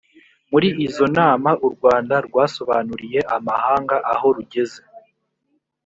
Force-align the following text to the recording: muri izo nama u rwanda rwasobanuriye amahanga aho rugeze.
muri 0.51 0.67
izo 0.85 1.05
nama 1.17 1.49
u 1.65 1.67
rwanda 1.73 2.15
rwasobanuriye 2.27 3.19
amahanga 3.35 3.95
aho 4.13 4.27
rugeze. 4.37 4.79